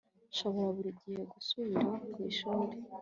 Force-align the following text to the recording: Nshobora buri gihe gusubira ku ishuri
Nshobora 0.31 0.67
buri 0.75 0.91
gihe 1.01 1.19
gusubira 1.33 1.89
ku 2.11 2.17
ishuri 2.29 2.73